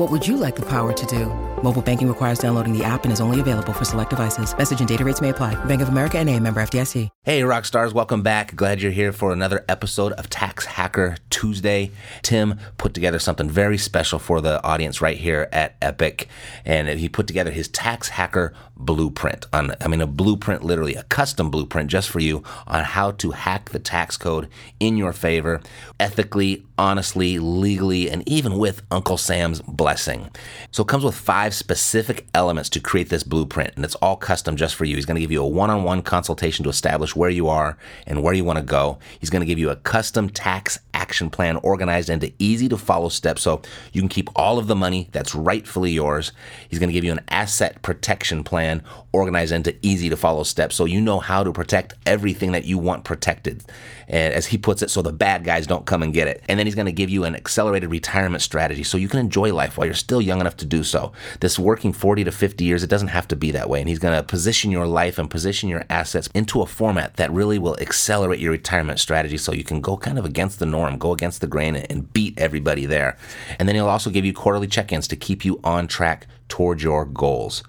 What 0.00 0.10
would 0.10 0.26
you 0.26 0.38
like 0.38 0.56
the 0.56 0.62
power 0.62 0.94
to 0.94 1.06
do? 1.06 1.26
Mobile 1.62 1.82
banking 1.82 2.08
requires 2.08 2.38
downloading 2.38 2.72
the 2.72 2.82
app 2.82 3.04
and 3.04 3.12
is 3.12 3.20
only 3.20 3.38
available 3.38 3.74
for 3.74 3.84
select 3.84 4.08
devices. 4.08 4.56
Message 4.56 4.78
and 4.78 4.88
data 4.88 5.04
rates 5.04 5.20
may 5.20 5.28
apply. 5.28 5.62
Bank 5.66 5.82
of 5.82 5.90
America 5.90 6.18
and 6.18 6.26
a 6.26 6.40
member 6.40 6.62
FDIC. 6.62 7.10
Hey, 7.22 7.44
rock 7.44 7.66
stars, 7.66 7.92
welcome 7.92 8.22
back. 8.22 8.56
Glad 8.56 8.80
you're 8.80 8.92
here 8.92 9.12
for 9.12 9.30
another 9.30 9.62
episode 9.68 10.12
of 10.12 10.30
Tax 10.30 10.64
Hacker 10.64 11.18
Tuesday. 11.28 11.90
Tim 12.22 12.58
put 12.78 12.94
together 12.94 13.18
something 13.18 13.50
very 13.50 13.76
special 13.76 14.18
for 14.18 14.40
the 14.40 14.64
audience 14.64 15.02
right 15.02 15.18
here 15.18 15.50
at 15.52 15.76
Epic, 15.82 16.28
and 16.64 16.88
he 16.88 17.10
put 17.10 17.26
together 17.26 17.50
his 17.50 17.68
Tax 17.68 18.08
Hacker 18.08 18.54
blueprint 18.80 19.44
on 19.52 19.74
I 19.82 19.88
mean 19.88 20.00
a 20.00 20.06
blueprint 20.06 20.64
literally 20.64 20.94
a 20.94 21.02
custom 21.02 21.50
blueprint 21.50 21.90
just 21.90 22.08
for 22.08 22.18
you 22.18 22.42
on 22.66 22.82
how 22.82 23.10
to 23.10 23.32
hack 23.32 23.68
the 23.68 23.78
tax 23.78 24.16
code 24.16 24.48
in 24.80 24.96
your 24.96 25.12
favor 25.12 25.60
ethically, 26.00 26.64
honestly, 26.78 27.38
legally, 27.38 28.10
and 28.10 28.26
even 28.26 28.56
with 28.56 28.80
Uncle 28.90 29.18
Sam's 29.18 29.60
blessing. 29.90 30.30
So 30.70 30.84
it 30.84 30.88
comes 30.88 31.02
with 31.02 31.16
five 31.16 31.52
specific 31.52 32.28
elements 32.32 32.70
to 32.70 32.80
create 32.80 33.08
this 33.08 33.24
blueprint, 33.24 33.72
and 33.74 33.84
it's 33.84 33.96
all 33.96 34.14
custom 34.14 34.54
just 34.54 34.76
for 34.76 34.84
you. 34.84 34.94
He's 34.94 35.04
going 35.04 35.16
to 35.16 35.20
give 35.20 35.32
you 35.32 35.42
a 35.42 35.48
one 35.48 35.68
on 35.68 35.82
one 35.82 36.00
consultation 36.00 36.62
to 36.62 36.68
establish 36.68 37.16
where 37.16 37.28
you 37.28 37.48
are 37.48 37.76
and 38.06 38.22
where 38.22 38.32
you 38.32 38.44
want 38.44 38.60
to 38.60 38.64
go. 38.64 39.00
He's 39.18 39.30
going 39.30 39.40
to 39.40 39.46
give 39.46 39.58
you 39.58 39.68
a 39.70 39.74
custom 39.74 40.30
tax 40.30 40.78
action 40.94 41.28
plan 41.28 41.56
organized 41.56 42.08
into 42.08 42.32
easy 42.38 42.68
to 42.68 42.76
follow 42.76 43.08
steps 43.08 43.42
so 43.42 43.62
you 43.92 44.00
can 44.00 44.08
keep 44.08 44.28
all 44.36 44.58
of 44.58 44.68
the 44.68 44.76
money 44.76 45.08
that's 45.10 45.34
rightfully 45.34 45.90
yours. 45.90 46.30
He's 46.68 46.78
going 46.78 46.90
to 46.90 46.92
give 46.92 47.02
you 47.02 47.10
an 47.10 47.24
asset 47.28 47.82
protection 47.82 48.44
plan 48.44 48.84
organized 49.10 49.50
into 49.50 49.74
easy 49.82 50.08
to 50.08 50.16
follow 50.16 50.44
steps 50.44 50.76
so 50.76 50.84
you 50.84 51.00
know 51.00 51.18
how 51.18 51.42
to 51.42 51.52
protect 51.52 51.94
everything 52.06 52.52
that 52.52 52.64
you 52.64 52.78
want 52.78 53.02
protected. 53.02 53.64
And 54.06 54.34
as 54.34 54.46
he 54.46 54.58
puts 54.58 54.82
it, 54.82 54.90
so 54.90 55.02
the 55.02 55.12
bad 55.12 55.42
guys 55.42 55.66
don't 55.66 55.86
come 55.86 56.02
and 56.02 56.12
get 56.12 56.28
it. 56.28 56.42
And 56.48 56.58
then 56.58 56.66
he's 56.66 56.74
going 56.74 56.86
to 56.86 56.92
give 56.92 57.10
you 57.10 57.24
an 57.24 57.34
accelerated 57.34 57.90
retirement 57.90 58.42
strategy 58.42 58.82
so 58.82 58.98
you 58.98 59.08
can 59.08 59.20
enjoy 59.20 59.52
life 59.54 59.69
while 59.76 59.86
you're 59.86 59.94
still 59.94 60.20
young 60.20 60.40
enough 60.40 60.56
to 60.58 60.66
do 60.66 60.82
so. 60.82 61.12
This 61.40 61.58
working 61.58 61.92
40 61.92 62.24
to 62.24 62.32
50 62.32 62.64
years, 62.64 62.82
it 62.82 62.90
doesn't 62.90 63.08
have 63.08 63.28
to 63.28 63.36
be 63.36 63.50
that 63.52 63.68
way. 63.68 63.80
And 63.80 63.88
he's 63.88 63.98
going 63.98 64.16
to 64.16 64.22
position 64.22 64.70
your 64.70 64.86
life 64.86 65.18
and 65.18 65.30
position 65.30 65.68
your 65.68 65.84
assets 65.90 66.28
into 66.34 66.62
a 66.62 66.66
format 66.66 67.16
that 67.16 67.32
really 67.32 67.58
will 67.58 67.78
accelerate 67.80 68.40
your 68.40 68.52
retirement 68.52 69.00
strategy 69.00 69.38
so 69.38 69.52
you 69.52 69.64
can 69.64 69.80
go 69.80 69.96
kind 69.96 70.18
of 70.18 70.24
against 70.24 70.58
the 70.58 70.66
norm, 70.66 70.98
go 70.98 71.12
against 71.12 71.40
the 71.40 71.46
grain, 71.46 71.76
and 71.76 72.12
beat 72.12 72.38
everybody 72.38 72.86
there. 72.86 73.16
And 73.58 73.68
then 73.68 73.76
he'll 73.76 73.88
also 73.88 74.10
give 74.10 74.24
you 74.24 74.32
quarterly 74.32 74.66
check 74.66 74.92
ins 74.92 75.08
to 75.08 75.16
keep 75.16 75.44
you 75.44 75.60
on 75.64 75.86
track 75.86 76.26
towards 76.48 76.82
your 76.82 77.04
goals. 77.04 77.62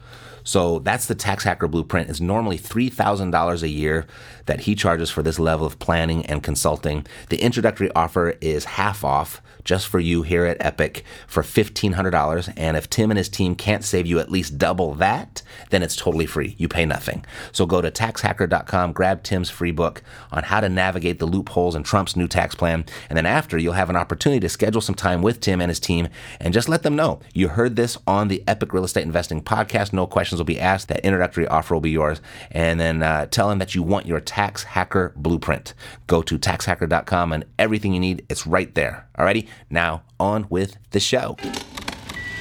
So 0.44 0.80
that's 0.80 1.08
the 1.08 1.16
tax 1.16 1.44
hacker 1.44 1.68
blueprint. 1.68 2.10
It's 2.10 2.22
normally 2.22 2.58
$3,000 2.58 3.62
a 3.62 3.70
year 3.70 4.08
that 4.46 4.62
he 4.62 4.76
charges 4.76 5.10
for 5.10 5.24
this 5.24 5.40
level 5.40 5.66
of 5.66 5.80
planning 5.80 6.26
and 6.26 6.44
consulting. 6.44 7.06
The 7.30 7.42
introductory 7.42 7.92
offer 7.94 8.38
is 8.42 8.66
half 8.66 9.04
off 9.04 9.42
just 9.64 9.88
for 9.88 10.00
you 10.00 10.24
here 10.24 10.46
at 10.46 10.58
Epic 10.60 11.04
for 11.28 11.44
$1,500. 11.44 12.54
And 12.58 12.78
if 12.78 12.90
Tim 12.90 13.12
and 13.12 13.18
his 13.18 13.30
team 13.30 13.56
can't 13.56 13.84
save 13.84 14.08
you 14.08 14.20
at 14.20 14.32
least 14.32 14.58
double 14.58 14.94
that, 14.96 15.42
then 15.70 15.84
it's 15.84 15.96
totally 15.96 16.26
free. 16.26 16.56
You 16.58 16.68
pay 16.68 16.86
nothing. 16.86 17.26
So 17.52 17.66
go 17.66 17.82
to 17.82 17.92
taxhacker.com, 17.92 18.94
grab 18.94 19.24
Tim's 19.24 19.50
free 19.50 19.72
book 19.72 20.02
on 20.32 20.44
how 20.44 20.60
to 20.60 20.70
navigate 20.70 21.20
the 21.20 21.26
loopholes 21.26 21.76
in 21.76 21.84
Trump's 21.84 22.16
new 22.16 22.28
tax 22.28 22.56
plan. 22.56 22.86
And 23.10 23.18
then 23.18 23.26
after, 23.26 23.58
you'll 23.58 23.74
have 23.74 23.90
an 23.90 23.96
opportunity 23.96 24.40
to 24.42 24.50
schedule 24.50 24.82
some 24.82 24.96
time 24.96 25.22
with 25.22 25.40
Tim 25.40 25.62
and 25.62 25.70
his 25.70 25.80
team 25.80 26.08
and 26.40 26.54
just 26.54 26.70
let 26.70 26.84
them 26.84 26.96
know 26.96 27.20
you 27.34 27.50
heard 27.50 27.76
this 27.76 27.98
on 28.08 28.28
the 28.28 28.44
Epic 28.48 28.74
Real 28.74 28.84
Estate 28.84 29.04
Investing 29.04 29.42
podcast. 29.42 29.94
No 29.94 30.08
questions 30.32 30.40
will 30.40 30.46
be 30.46 30.60
asked. 30.60 30.88
That 30.88 31.02
introductory 31.02 31.48
offer 31.48 31.74
will 31.74 31.82
be 31.82 31.92
yours. 31.92 32.22
And 32.52 32.80
then 32.80 33.04
uh, 33.04 33.26
tell 33.28 33.50
them 33.50 33.60
that 33.60 33.76
you 33.76 33.84
want 33.84 34.06
your 34.06 34.20
tax 34.20 34.64
hacker 34.64 35.14
blueprint. 35.16 35.74
Go 36.08 36.22
to 36.22 36.38
taxhacker.com 36.40 37.34
and 37.34 37.46
everything 37.60 37.94
you 37.94 38.00
need, 38.00 38.26
it's 38.30 38.48
right 38.48 38.74
there. 38.74 39.08
Alrighty, 39.18 39.48
now 39.70 40.04
on 40.20 40.48
with 40.50 40.78
the 40.92 41.00
show. 41.00 41.36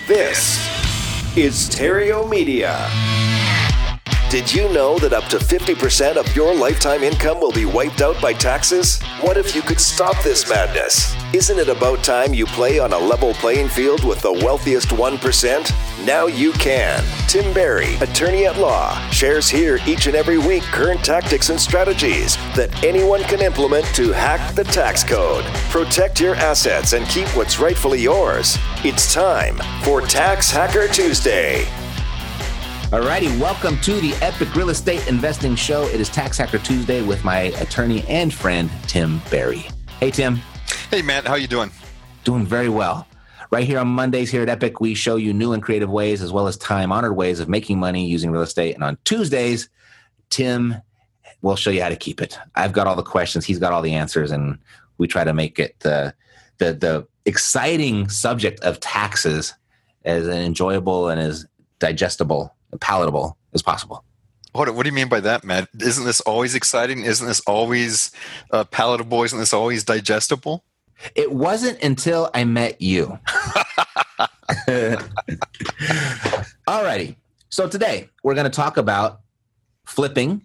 This 0.06 0.58
is 1.36 1.56
Stereo 1.56 2.26
Media. 2.26 2.88
Did 4.30 4.54
you 4.54 4.72
know 4.72 4.96
that 5.00 5.12
up 5.12 5.24
to 5.24 5.38
50% 5.38 6.14
of 6.14 6.36
your 6.36 6.54
lifetime 6.54 7.02
income 7.02 7.40
will 7.40 7.50
be 7.50 7.64
wiped 7.64 8.00
out 8.00 8.22
by 8.22 8.32
taxes? 8.32 9.02
What 9.22 9.36
if 9.36 9.56
you 9.56 9.60
could 9.60 9.80
stop 9.80 10.22
this 10.22 10.48
madness? 10.48 11.16
Isn't 11.34 11.58
it 11.58 11.68
about 11.68 12.04
time 12.04 12.32
you 12.32 12.46
play 12.46 12.78
on 12.78 12.92
a 12.92 12.98
level 12.98 13.34
playing 13.34 13.66
field 13.66 14.04
with 14.04 14.20
the 14.20 14.32
wealthiest 14.32 14.90
1%? 14.90 16.06
Now 16.06 16.26
you 16.26 16.52
can. 16.52 17.02
Tim 17.26 17.52
Barry, 17.52 17.96
attorney 17.96 18.46
at 18.46 18.56
law, 18.56 18.96
shares 19.10 19.48
here 19.48 19.80
each 19.84 20.06
and 20.06 20.14
every 20.14 20.38
week 20.38 20.62
current 20.62 21.04
tactics 21.04 21.50
and 21.50 21.60
strategies 21.60 22.36
that 22.54 22.84
anyone 22.84 23.24
can 23.24 23.42
implement 23.42 23.84
to 23.96 24.12
hack 24.12 24.54
the 24.54 24.62
tax 24.62 25.02
code, 25.02 25.44
protect 25.70 26.20
your 26.20 26.36
assets, 26.36 26.92
and 26.92 27.04
keep 27.08 27.26
what's 27.36 27.58
rightfully 27.58 28.00
yours. 28.00 28.56
It's 28.84 29.12
time 29.12 29.56
for 29.82 30.00
Tax 30.00 30.52
Hacker 30.52 30.86
Tuesday. 30.86 31.66
Alrighty, 32.90 33.38
welcome 33.38 33.78
to 33.82 34.00
the 34.00 34.14
Epic 34.14 34.52
Real 34.56 34.70
Estate 34.70 35.06
Investing 35.06 35.54
Show. 35.54 35.86
It 35.86 36.00
is 36.00 36.08
Tax 36.08 36.36
Hacker 36.36 36.58
Tuesday 36.58 37.02
with 37.02 37.22
my 37.22 37.42
attorney 37.60 38.04
and 38.08 38.34
friend 38.34 38.68
Tim 38.88 39.22
Barry. 39.30 39.64
Hey 40.00 40.10
Tim. 40.10 40.40
Hey 40.90 41.00
Matt, 41.00 41.24
how 41.24 41.36
you 41.36 41.46
doing? 41.46 41.70
Doing 42.24 42.44
very 42.44 42.68
well. 42.68 43.06
Right 43.52 43.62
here 43.62 43.78
on 43.78 43.86
Mondays 43.86 44.28
here 44.28 44.42
at 44.42 44.48
Epic, 44.48 44.80
we 44.80 44.94
show 44.96 45.14
you 45.14 45.32
new 45.32 45.52
and 45.52 45.62
creative 45.62 45.88
ways 45.88 46.20
as 46.20 46.32
well 46.32 46.48
as 46.48 46.56
time-honored 46.56 47.14
ways 47.14 47.38
of 47.38 47.48
making 47.48 47.78
money 47.78 48.08
using 48.08 48.32
real 48.32 48.42
estate. 48.42 48.74
And 48.74 48.82
on 48.82 48.98
Tuesdays, 49.04 49.68
Tim 50.28 50.74
will 51.42 51.54
show 51.54 51.70
you 51.70 51.82
how 51.82 51.90
to 51.90 51.96
keep 51.96 52.20
it. 52.20 52.40
I've 52.56 52.72
got 52.72 52.88
all 52.88 52.96
the 52.96 53.04
questions, 53.04 53.46
he's 53.46 53.60
got 53.60 53.72
all 53.72 53.82
the 53.82 53.94
answers, 53.94 54.32
and 54.32 54.58
we 54.98 55.06
try 55.06 55.22
to 55.22 55.32
make 55.32 55.60
it 55.60 55.78
the 55.78 56.12
the, 56.58 56.72
the 56.72 57.06
exciting 57.24 58.08
subject 58.08 58.58
of 58.64 58.80
taxes 58.80 59.54
as 60.04 60.26
enjoyable 60.26 61.08
and 61.08 61.20
as 61.20 61.46
digestible 61.78 62.52
palatable 62.78 63.36
as 63.52 63.62
possible. 63.62 64.04
What, 64.52 64.74
what 64.74 64.82
do 64.82 64.88
you 64.88 64.94
mean 64.94 65.08
by 65.08 65.20
that, 65.20 65.44
Matt? 65.44 65.68
Isn't 65.80 66.04
this 66.04 66.20
always 66.22 66.54
exciting? 66.54 67.04
Isn't 67.04 67.26
this 67.26 67.40
always 67.46 68.10
uh, 68.50 68.64
palatable? 68.64 69.22
Isn't 69.22 69.38
this 69.38 69.54
always 69.54 69.84
digestible? 69.84 70.64
It 71.14 71.32
wasn't 71.32 71.82
until 71.82 72.30
I 72.34 72.44
met 72.44 72.80
you. 72.82 73.18
Alrighty. 76.68 77.16
So 77.48 77.68
today 77.68 78.08
we're 78.22 78.34
going 78.34 78.44
to 78.44 78.50
talk 78.50 78.76
about 78.76 79.20
flipping 79.86 80.42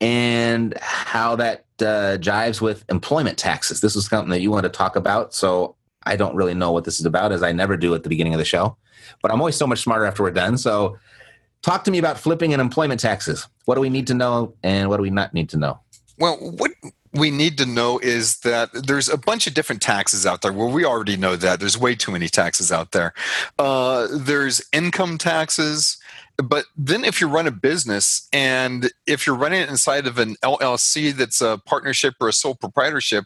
and 0.00 0.76
how 0.80 1.36
that 1.36 1.64
uh, 1.80 2.18
jives 2.20 2.60
with 2.60 2.84
employment 2.88 3.38
taxes. 3.38 3.80
This 3.80 3.96
is 3.96 4.06
something 4.06 4.30
that 4.30 4.40
you 4.40 4.50
want 4.50 4.64
to 4.64 4.70
talk 4.70 4.96
about. 4.96 5.34
So 5.34 5.76
I 6.04 6.16
don't 6.16 6.34
really 6.36 6.54
know 6.54 6.72
what 6.72 6.84
this 6.84 7.00
is 7.00 7.06
about, 7.06 7.32
as 7.32 7.42
I 7.42 7.52
never 7.52 7.76
do 7.76 7.94
at 7.94 8.02
the 8.02 8.08
beginning 8.08 8.34
of 8.34 8.38
the 8.38 8.44
show. 8.44 8.76
But 9.22 9.30
I'm 9.30 9.40
always 9.40 9.56
so 9.56 9.66
much 9.66 9.80
smarter 9.80 10.04
after 10.04 10.22
we're 10.22 10.30
done. 10.30 10.58
So 10.58 10.98
Talk 11.66 11.82
to 11.82 11.90
me 11.90 11.98
about 11.98 12.16
flipping 12.16 12.52
and 12.52 12.62
employment 12.62 13.00
taxes. 13.00 13.48
What 13.64 13.74
do 13.74 13.80
we 13.80 13.90
need 13.90 14.06
to 14.06 14.14
know 14.14 14.54
and 14.62 14.88
what 14.88 14.98
do 14.98 15.02
we 15.02 15.10
not 15.10 15.34
need 15.34 15.48
to 15.48 15.56
know? 15.56 15.80
Well, 16.16 16.36
what 16.36 16.70
we 17.12 17.32
need 17.32 17.58
to 17.58 17.66
know 17.66 17.98
is 17.98 18.38
that 18.42 18.68
there's 18.72 19.08
a 19.08 19.16
bunch 19.16 19.48
of 19.48 19.54
different 19.54 19.82
taxes 19.82 20.24
out 20.24 20.42
there. 20.42 20.52
Well, 20.52 20.70
we 20.70 20.84
already 20.84 21.16
know 21.16 21.34
that. 21.34 21.58
There's 21.58 21.76
way 21.76 21.96
too 21.96 22.12
many 22.12 22.28
taxes 22.28 22.70
out 22.70 22.92
there. 22.92 23.14
Uh, 23.58 24.06
there's 24.12 24.62
income 24.72 25.18
taxes. 25.18 25.98
But 26.36 26.66
then, 26.76 27.04
if 27.04 27.20
you 27.20 27.26
run 27.26 27.48
a 27.48 27.50
business 27.50 28.28
and 28.32 28.92
if 29.08 29.26
you're 29.26 29.34
running 29.34 29.62
it 29.62 29.68
inside 29.68 30.06
of 30.06 30.18
an 30.18 30.36
LLC 30.44 31.12
that's 31.12 31.40
a 31.40 31.60
partnership 31.66 32.14
or 32.20 32.28
a 32.28 32.32
sole 32.32 32.54
proprietorship, 32.54 33.24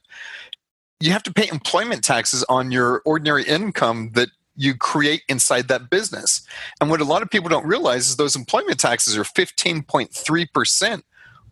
you 0.99 1.13
have 1.13 1.25
to 1.25 1.33
pay 1.33 1.47
employment 1.49 2.03
taxes 2.03 2.43
on 2.49 2.71
your 2.71 3.03
ordinary 3.05 3.43
income 3.43 4.13
that 4.15 4.31
you 4.61 4.75
create 4.75 5.23
inside 5.29 5.69
that 5.69 5.89
business. 5.89 6.43
And 6.81 6.91
what 6.91 7.01
a 7.01 7.05
lot 7.05 7.23
of 7.23 7.31
people 7.31 7.49
don't 7.49 7.67
realize 7.67 8.09
is 8.09 8.17
those 8.17 8.37
employment 8.37 8.79
taxes 8.79 9.17
are 9.17 9.25
15.3% 9.25 11.03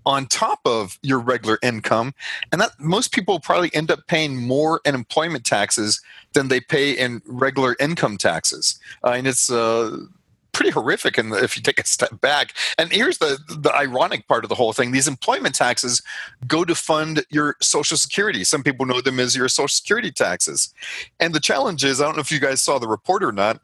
on 0.04 0.26
top 0.26 0.60
of 0.66 0.98
your 1.02 1.18
regular 1.18 1.58
income. 1.62 2.12
And 2.52 2.60
that 2.60 2.72
most 2.78 3.12
people 3.12 3.40
probably 3.40 3.74
end 3.74 3.90
up 3.90 4.00
paying 4.08 4.36
more 4.36 4.82
in 4.84 4.94
employment 4.94 5.46
taxes 5.46 6.02
than 6.34 6.48
they 6.48 6.60
pay 6.60 6.92
in 6.92 7.22
regular 7.24 7.76
income 7.80 8.18
taxes. 8.18 8.78
Uh, 9.02 9.12
and 9.12 9.26
it's 9.26 9.50
uh, 9.50 9.96
pretty 10.58 10.72
horrific 10.72 11.16
and 11.16 11.32
if 11.34 11.56
you 11.56 11.62
take 11.62 11.78
a 11.78 11.86
step 11.86 12.20
back. 12.20 12.52
And 12.78 12.90
here's 12.90 13.18
the 13.18 13.38
the 13.48 13.72
ironic 13.72 14.26
part 14.26 14.44
of 14.44 14.48
the 14.48 14.56
whole 14.56 14.72
thing. 14.72 14.90
These 14.90 15.06
employment 15.06 15.54
taxes 15.54 16.02
go 16.48 16.64
to 16.64 16.74
fund 16.74 17.24
your 17.30 17.54
social 17.62 17.96
security. 17.96 18.42
Some 18.42 18.64
people 18.64 18.84
know 18.84 19.00
them 19.00 19.20
as 19.20 19.36
your 19.36 19.48
social 19.48 19.68
security 19.68 20.10
taxes. 20.10 20.74
And 21.20 21.32
the 21.32 21.38
challenge 21.38 21.84
is 21.84 22.00
i 22.00 22.04
don't 22.04 22.16
know 22.16 22.20
if 22.20 22.32
you 22.32 22.40
guys 22.40 22.60
saw 22.60 22.78
the 22.80 22.88
report 22.88 23.22
or 23.22 23.30
not 23.30 23.60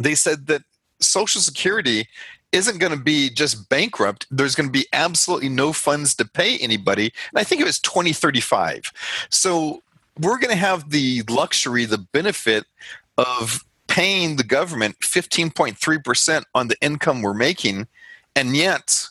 they 0.00 0.16
said 0.16 0.48
that 0.48 0.62
social 1.00 1.40
security 1.40 2.08
isn't 2.50 2.78
going 2.78 2.92
to 2.92 3.02
be 3.02 3.30
just 3.30 3.68
bankrupt. 3.68 4.26
There's 4.30 4.54
going 4.54 4.68
to 4.68 4.72
be 4.72 4.86
absolutely 4.92 5.48
no 5.48 5.72
funds 5.72 6.14
to 6.16 6.24
pay 6.24 6.58
anybody. 6.58 7.12
And 7.30 7.38
i 7.38 7.44
think 7.44 7.60
it 7.60 7.64
was 7.64 7.78
2035 7.78 8.92
so 9.30 9.82
we're 10.18 10.38
going 10.38 10.50
to 10.50 10.66
have 10.70 10.90
the 10.90 11.22
luxury 11.28 11.84
the 11.84 11.98
benefit 11.98 12.64
of 13.16 13.65
paying 13.96 14.36
the 14.36 14.44
government 14.44 14.94
15.3% 15.00 16.44
on 16.54 16.68
the 16.68 16.76
income 16.82 17.22
we're 17.22 17.32
making, 17.32 17.86
and 18.34 18.54
yet 18.54 19.08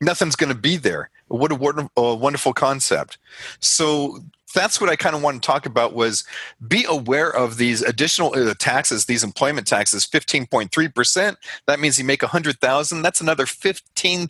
nothing's 0.00 0.34
going 0.34 0.52
to 0.52 0.58
be 0.58 0.76
there. 0.76 1.10
What 1.28 1.52
a, 1.52 1.90
a 1.96 2.14
wonderful 2.16 2.52
concept. 2.52 3.18
So 3.60 4.18
that's 4.52 4.80
what 4.80 4.90
I 4.90 4.96
kind 4.96 5.14
of 5.14 5.22
want 5.22 5.40
to 5.40 5.46
talk 5.46 5.64
about 5.64 5.94
was 5.94 6.24
be 6.66 6.84
aware 6.88 7.30
of 7.30 7.56
these 7.56 7.82
additional 7.82 8.34
uh, 8.34 8.52
taxes, 8.58 9.04
these 9.04 9.22
employment 9.22 9.68
taxes, 9.68 10.04
15.3%. 10.04 11.36
That 11.66 11.78
means 11.78 11.96
you 11.96 12.04
make 12.04 12.22
100,000, 12.22 13.02
that's 13.02 13.20
another 13.20 13.44
$15,000 13.44 14.26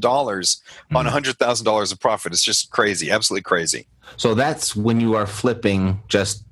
mm-hmm. 0.00 0.96
on 0.96 1.06
$100,000 1.06 1.92
of 1.92 2.00
profit. 2.00 2.32
It's 2.32 2.42
just 2.42 2.72
crazy, 2.72 3.12
absolutely 3.12 3.44
crazy. 3.44 3.86
So 4.16 4.34
that's 4.34 4.74
when 4.74 4.98
you 4.98 5.14
are 5.14 5.26
flipping 5.26 6.02
just 6.08 6.42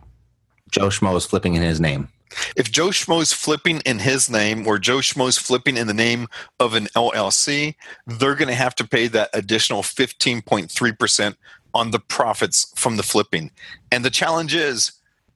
Joe 0.71 0.89
Schmo 0.91 1.17
is 1.17 1.27
flipping 1.27 1.57
in 1.57 1.63
his 1.63 1.81
name. 1.81 2.09
If 2.57 2.71
Joe 2.71 2.89
Schmo's 2.89 3.33
flipping 3.33 3.81
in 3.81 3.99
his 3.99 4.31
name 4.31 4.67
or 4.67 4.79
Joe 4.79 4.99
Schmo's 4.99 5.39
flipping 5.39 5.77
in 5.77 5.87
the 5.87 5.95
name 5.95 6.29
of 6.61 6.75
an 6.75 6.87
LLC, 6.97 7.75
they're 8.07 8.35
going 8.35 8.49
to 8.49 8.55
have 8.55 8.75
to 8.77 8.87
pay 8.87 9.07
that 9.09 9.31
additional 9.33 9.83
15.3% 9.83 11.37
on 11.75 11.91
the 11.91 11.99
profits 11.99 12.73
from 12.77 12.97
the 12.97 13.03
flipping. 13.03 13.51
And 13.91 14.05
the 14.05 14.11
challenge 14.11 14.55
is 14.55 14.93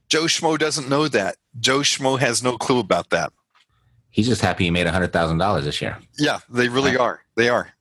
Joe 0.09 0.25
Schmo 0.25 0.59
doesn't 0.59 0.89
know 0.89 1.09
that. 1.09 1.37
Joe 1.61 1.81
Schmo 1.81 2.19
has 2.19 2.43
no 2.43 2.57
clue 2.57 2.79
about 2.79 3.11
that. 3.11 3.33
He's 4.11 4.27
just 4.27 4.41
happy 4.41 4.65
he 4.65 4.71
made 4.71 4.87
$100,000 4.87 5.63
this 5.63 5.83
year. 5.83 5.99
Yeah, 6.19 6.39
they 6.49 6.69
really 6.69 6.93
right. 6.93 7.01
are. 7.01 7.21
They 7.37 7.49
are. 7.49 7.73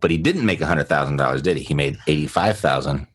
But 0.00 0.10
he 0.10 0.18
didn't 0.18 0.44
make 0.44 0.60
$100,000, 0.60 1.42
did 1.42 1.56
he? 1.56 1.62
He 1.62 1.74
made 1.74 1.98
85,000 2.06 3.06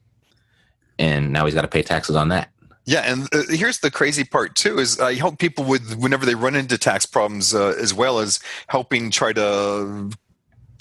and 0.99 1.31
now 1.31 1.45
he's 1.45 1.55
got 1.55 1.61
to 1.61 1.67
pay 1.67 1.81
taxes 1.81 2.15
on 2.15 2.27
that. 2.29 2.49
Yeah, 2.89 3.01
and 3.01 3.27
uh, 3.31 3.43
here's 3.49 3.81
the 3.81 3.91
crazy 3.91 4.23
part 4.23 4.55
too: 4.55 4.79
is 4.79 4.99
I 4.99 5.13
help 5.13 5.37
people 5.37 5.63
with 5.63 5.99
whenever 5.99 6.25
they 6.25 6.33
run 6.33 6.55
into 6.55 6.75
tax 6.75 7.05
problems, 7.05 7.53
uh, 7.53 7.75
as 7.79 7.93
well 7.93 8.17
as 8.17 8.39
helping 8.67 9.11
try 9.11 9.31
to 9.33 10.09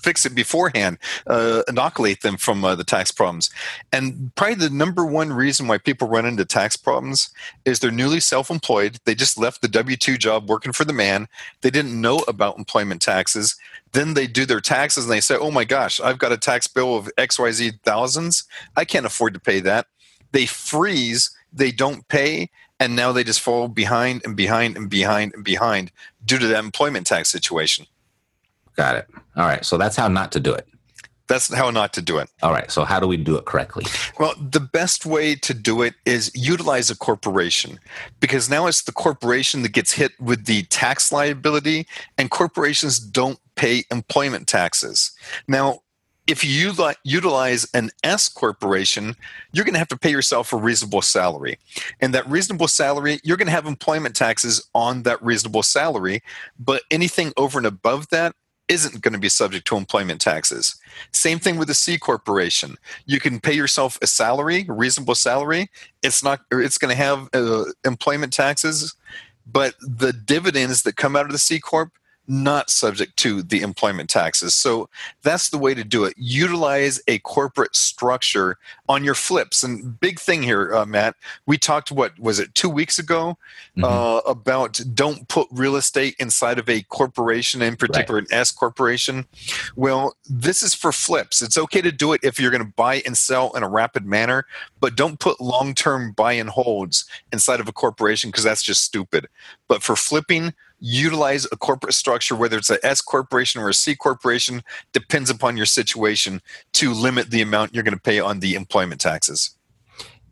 fix 0.02 0.24
it 0.24 0.34
beforehand, 0.34 0.96
uh, 1.26 1.64
inoculate 1.68 2.22
them 2.22 2.38
from 2.38 2.64
uh, 2.64 2.74
the 2.74 2.82
tax 2.82 3.10
problems. 3.10 3.50
And 3.92 4.34
probably 4.36 4.54
the 4.54 4.70
number 4.70 5.04
one 5.04 5.34
reason 5.34 5.68
why 5.68 5.76
people 5.76 6.08
run 6.08 6.24
into 6.24 6.46
tax 6.46 6.78
problems 6.78 7.28
is 7.66 7.80
they're 7.80 7.90
newly 7.90 8.20
self 8.20 8.48
employed. 8.48 8.96
They 9.04 9.14
just 9.14 9.36
left 9.36 9.60
the 9.60 9.68
W 9.68 9.98
2 9.98 10.16
job 10.16 10.48
working 10.48 10.72
for 10.72 10.86
the 10.86 10.94
man. 10.94 11.28
They 11.60 11.70
didn't 11.70 12.00
know 12.00 12.20
about 12.26 12.56
employment 12.56 13.02
taxes. 13.02 13.54
Then 13.92 14.14
they 14.14 14.26
do 14.26 14.46
their 14.46 14.62
taxes 14.62 15.04
and 15.04 15.12
they 15.12 15.20
say, 15.20 15.36
oh 15.36 15.50
my 15.50 15.64
gosh, 15.64 16.00
I've 16.00 16.18
got 16.18 16.32
a 16.32 16.38
tax 16.38 16.68
bill 16.68 16.96
of 16.96 17.10
XYZ 17.18 17.80
thousands. 17.84 18.44
I 18.78 18.86
can't 18.86 19.04
afford 19.04 19.34
to 19.34 19.40
pay 19.40 19.60
that. 19.60 19.88
They 20.32 20.46
freeze 20.46 21.34
they 21.52 21.70
don't 21.70 22.06
pay 22.08 22.50
and 22.80 22.94
now 22.94 23.12
they 23.12 23.24
just 23.24 23.40
fall 23.40 23.68
behind 23.68 24.22
and 24.24 24.36
behind 24.36 24.76
and 24.76 24.88
behind 24.88 25.34
and 25.34 25.44
behind 25.44 25.90
due 26.24 26.38
to 26.38 26.46
the 26.46 26.58
employment 26.58 27.06
tax 27.06 27.28
situation. 27.28 27.86
Got 28.76 28.96
it. 28.96 29.08
All 29.36 29.46
right. 29.46 29.64
So 29.64 29.76
that's 29.76 29.96
how 29.96 30.08
not 30.08 30.32
to 30.32 30.40
do 30.40 30.52
it. 30.54 30.68
That's 31.26 31.52
how 31.52 31.70
not 31.70 31.92
to 31.94 32.02
do 32.02 32.18
it. 32.18 32.30
All 32.42 32.52
right. 32.52 32.70
So 32.70 32.84
how 32.84 33.00
do 33.00 33.06
we 33.06 33.18
do 33.18 33.36
it 33.36 33.44
correctly? 33.44 33.84
Well, 34.18 34.34
the 34.40 34.60
best 34.60 35.04
way 35.04 35.34
to 35.34 35.52
do 35.52 35.82
it 35.82 35.94
is 36.06 36.30
utilize 36.34 36.88
a 36.88 36.96
corporation 36.96 37.78
because 38.18 38.48
now 38.48 38.66
it's 38.66 38.82
the 38.82 38.92
corporation 38.92 39.62
that 39.62 39.72
gets 39.72 39.92
hit 39.92 40.18
with 40.18 40.46
the 40.46 40.62
tax 40.64 41.12
liability, 41.12 41.86
and 42.16 42.30
corporations 42.30 42.98
don't 42.98 43.38
pay 43.56 43.84
employment 43.90 44.46
taxes. 44.48 45.12
Now, 45.46 45.80
if 46.28 46.44
you 46.44 46.74
utilize 47.04 47.66
an 47.72 47.90
S 48.04 48.28
corporation, 48.28 49.16
you're 49.52 49.64
going 49.64 49.72
to 49.72 49.78
have 49.78 49.88
to 49.88 49.96
pay 49.96 50.10
yourself 50.10 50.52
a 50.52 50.56
reasonable 50.56 51.00
salary. 51.00 51.58
And 52.00 52.14
that 52.14 52.28
reasonable 52.28 52.68
salary, 52.68 53.18
you're 53.24 53.38
going 53.38 53.46
to 53.46 53.52
have 53.52 53.66
employment 53.66 54.14
taxes 54.14 54.68
on 54.74 55.02
that 55.04 55.20
reasonable 55.22 55.62
salary. 55.62 56.22
But 56.58 56.82
anything 56.90 57.32
over 57.38 57.58
and 57.58 57.66
above 57.66 58.10
that 58.10 58.34
isn't 58.68 59.00
going 59.00 59.14
to 59.14 59.18
be 59.18 59.30
subject 59.30 59.66
to 59.66 59.76
employment 59.76 60.20
taxes. 60.20 60.76
Same 61.12 61.38
thing 61.38 61.56
with 61.56 61.70
a 61.70 61.74
C 61.74 61.98
corporation. 61.98 62.76
You 63.06 63.18
can 63.18 63.40
pay 63.40 63.54
yourself 63.54 63.98
a 64.02 64.06
salary, 64.06 64.66
a 64.68 64.72
reasonable 64.72 65.14
salary. 65.14 65.70
It's 66.02 66.22
not. 66.22 66.40
It's 66.50 66.76
going 66.76 66.94
to 66.94 67.02
have 67.02 67.30
uh, 67.32 67.64
employment 67.86 68.34
taxes, 68.34 68.94
but 69.50 69.74
the 69.80 70.12
dividends 70.12 70.82
that 70.82 70.96
come 70.96 71.16
out 71.16 71.24
of 71.24 71.32
the 71.32 71.38
C 71.38 71.58
corp 71.58 71.92
not 72.28 72.70
subject 72.70 73.16
to 73.16 73.42
the 73.42 73.62
employment 73.62 74.10
taxes. 74.10 74.54
So 74.54 74.88
that's 75.22 75.48
the 75.48 75.58
way 75.58 75.74
to 75.74 75.82
do 75.82 76.04
it. 76.04 76.14
Utilize 76.16 77.00
a 77.08 77.18
corporate 77.20 77.74
structure 77.74 78.58
on 78.88 79.02
your 79.02 79.14
flips. 79.14 79.62
And 79.62 79.98
big 79.98 80.20
thing 80.20 80.42
here, 80.42 80.74
uh, 80.74 80.84
Matt, 80.84 81.16
we 81.46 81.56
talked, 81.56 81.90
what 81.90 82.18
was 82.18 82.38
it, 82.38 82.54
two 82.54 82.68
weeks 82.68 82.98
ago 82.98 83.38
mm-hmm. 83.76 83.84
uh, 83.84 84.18
about 84.30 84.80
don't 84.94 85.26
put 85.28 85.48
real 85.50 85.76
estate 85.76 86.14
inside 86.18 86.58
of 86.58 86.68
a 86.68 86.82
corporation, 86.82 87.62
in 87.62 87.76
particular 87.76 88.20
right. 88.20 88.30
an 88.30 88.38
S 88.38 88.50
corporation. 88.50 89.26
Well, 89.74 90.14
this 90.28 90.62
is 90.62 90.74
for 90.74 90.92
flips. 90.92 91.40
It's 91.40 91.56
okay 91.56 91.80
to 91.80 91.92
do 91.92 92.12
it 92.12 92.20
if 92.22 92.38
you're 92.38 92.50
going 92.50 92.64
to 92.64 92.72
buy 92.76 93.02
and 93.06 93.16
sell 93.16 93.56
in 93.56 93.62
a 93.62 93.68
rapid 93.68 94.04
manner, 94.04 94.46
but 94.80 94.96
don't 94.96 95.18
put 95.18 95.40
long 95.40 95.74
term 95.74 96.12
buy 96.12 96.34
and 96.34 96.50
holds 96.50 97.06
inside 97.32 97.60
of 97.60 97.68
a 97.68 97.72
corporation 97.72 98.30
because 98.30 98.44
that's 98.44 98.62
just 98.62 98.82
stupid. 98.82 99.28
But 99.66 99.82
for 99.82 99.96
flipping, 99.96 100.52
utilize 100.80 101.46
a 101.50 101.56
corporate 101.56 101.94
structure, 101.94 102.36
whether 102.36 102.56
it's 102.56 102.70
a 102.70 102.84
S 102.86 103.00
corporation 103.00 103.60
or 103.60 103.68
a 103.68 103.74
C 103.74 103.94
corporation, 103.94 104.62
depends 104.92 105.30
upon 105.30 105.56
your 105.56 105.66
situation 105.66 106.40
to 106.74 106.92
limit 106.92 107.30
the 107.30 107.42
amount 107.42 107.74
you're 107.74 107.82
going 107.82 107.94
to 107.94 108.00
pay 108.00 108.20
on 108.20 108.40
the 108.40 108.54
employment 108.54 109.00
taxes. 109.00 109.56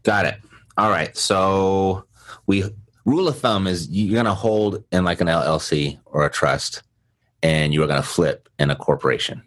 Got 0.02 0.26
it. 0.26 0.40
All 0.76 0.90
right. 0.90 1.16
So 1.16 2.04
we 2.46 2.64
rule 3.04 3.28
of 3.28 3.38
thumb 3.38 3.66
is 3.66 3.88
you're 3.88 4.14
going 4.14 4.26
to 4.26 4.34
hold 4.34 4.84
in 4.92 5.04
like 5.04 5.20
an 5.20 5.28
LLC 5.28 5.98
or 6.06 6.26
a 6.26 6.30
trust, 6.30 6.82
and 7.42 7.72
you 7.72 7.82
are 7.82 7.86
going 7.86 8.02
to 8.02 8.06
flip 8.06 8.48
in 8.58 8.70
a 8.70 8.76
corporation. 8.76 9.42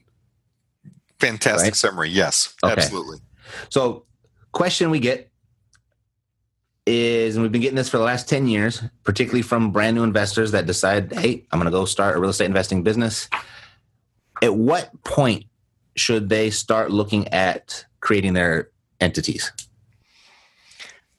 Fantastic 1.20 1.64
right? 1.66 1.76
summary. 1.76 2.10
Yes, 2.10 2.56
okay. 2.64 2.74
absolutely. 2.74 3.20
So, 3.70 4.06
question 4.54 4.90
we 4.90 5.00
get 5.00 5.29
is, 6.90 7.36
and 7.36 7.44
we've 7.44 7.52
been 7.52 7.62
getting 7.62 7.76
this 7.76 7.90
for 7.90 7.98
the 7.98 8.04
last 8.04 8.28
10 8.28 8.48
years, 8.48 8.82
particularly 9.04 9.42
from 9.42 9.72
brand 9.72 9.96
new 9.96 10.04
investors 10.04 10.52
that 10.52 10.66
decide, 10.66 11.14
hey, 11.14 11.46
I'm 11.52 11.60
going 11.60 11.66
to 11.66 11.78
go 11.78 11.86
start 11.86 12.16
a 12.16 12.20
real 12.20 12.32
estate 12.32 12.46
investing 12.46 12.84
business. 12.84 13.30
At 14.42 14.56
what 14.56 14.92
point 15.04 15.46
should 15.96 16.30
they 16.30 16.50
start 16.50 16.92
looking 16.92 17.28
at 17.30 17.86
creating 18.00 18.34
their 18.34 18.70
entities? 19.00 19.52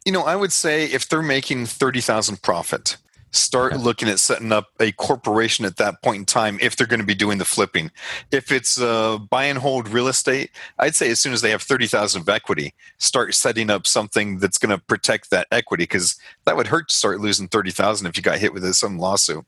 You 0.05 0.13
know, 0.13 0.23
I 0.23 0.37
would 0.37 0.53
say 0.53 0.85
if 0.85 1.09
they're 1.09 1.23
making 1.23 1.67
30,000 1.67 2.43
profit, 2.43 2.97
start 3.33 3.73
okay. 3.73 3.83
looking 3.83 4.09
at 4.09 4.19
setting 4.19 4.53
up 4.53 4.69
a 4.81 4.93
corporation 4.93 5.65
at 5.65 5.77
that 5.77 6.03
point 6.03 6.19
in 6.19 6.25
time 6.25 6.59
if 6.61 6.77
they're 6.77 6.87
going 6.87 7.01
to 7.01 7.07
be 7.07 7.15
doing 7.15 7.39
the 7.39 7.45
flipping. 7.45 7.91
If 8.31 8.51
it's 8.51 8.81
uh, 8.81 9.19
buy 9.19 9.45
and 9.45 9.59
hold 9.59 9.89
real 9.89 10.09
estate, 10.09 10.51
I'd 10.79 10.95
say 10.95 11.11
as 11.11 11.21
soon 11.21 11.33
as 11.33 11.41
they 11.41 11.51
have 11.51 11.63
30,000 11.63 12.23
of 12.23 12.29
equity, 12.29 12.75
start 12.99 13.35
setting 13.35 13.71
up 13.71 13.87
something 13.87 14.39
that's 14.39 14.59
going 14.59 14.77
to 14.77 14.83
protect 14.85 15.31
that 15.31 15.47
equity 15.51 15.85
because 15.85 16.19
that 16.45 16.57
would 16.57 16.69
hurt 16.69 16.89
to 16.89 16.95
start 16.95 17.21
losing 17.21 17.49
30,000 17.49 18.07
if 18.07 18.17
you 18.17 18.23
got 18.23 18.39
hit 18.39 18.53
with 18.53 18.71
some 18.75 18.99
lawsuit. 18.99 19.45